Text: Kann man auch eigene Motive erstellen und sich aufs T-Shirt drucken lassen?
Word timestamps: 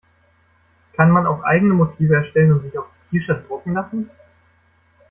Kann 0.93 1.11
man 1.11 1.27
auch 1.27 1.43
eigene 1.43 1.75
Motive 1.75 2.15
erstellen 2.15 2.53
und 2.53 2.61
sich 2.61 2.75
aufs 2.75 2.97
T-Shirt 3.11 3.47
drucken 3.47 3.73
lassen? 3.75 4.09